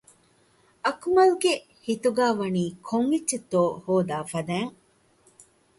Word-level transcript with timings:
އަކުމަލްގެ 0.85 1.53
ހިތުގައިވަނީ 1.87 2.63
ކޮންއެއްޗެއްތޯ 2.87 3.61
ހޯދާ 3.85 4.17
ފަދައިން 4.31 4.75